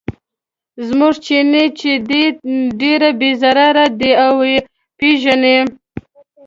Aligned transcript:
زموږ 0.87 1.13
چیني 1.25 1.65
چې 1.79 1.91
دی 2.09 2.23
ډېر 2.81 3.01
بې 3.19 3.29
ضرره 3.41 3.85
دی 3.99 4.11
او 4.25 4.35
یې 4.51 4.59
پیژني. 4.97 5.57